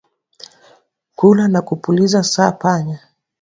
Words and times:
Kula 1.15 1.47
na 1.47 1.61
kupuliza 1.61 2.23
sa 2.23 2.51
panya 2.51 2.99